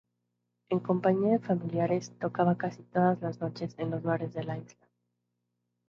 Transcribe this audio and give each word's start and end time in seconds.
En 0.69 0.79
compañía 0.79 1.33
de 1.33 1.37
familiares, 1.45 2.11
tocaba 2.19 2.57
casi 2.57 2.81
cada 2.85 3.17
noche 3.39 3.69
en 3.77 3.91
los 3.91 4.01
bares 4.01 4.33
de 4.33 4.43
la 4.43 4.57
isla. 4.57 4.87